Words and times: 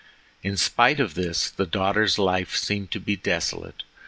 In 0.41 0.57
spite 0.57 0.99
of 0.99 1.13
this 1.13 1.51
the 1.51 1.67
daughter's 1.67 2.17
life 2.17 2.55
seemed 2.55 2.89
to 2.89 2.99
her 2.99 3.15
desolate. 3.17 3.83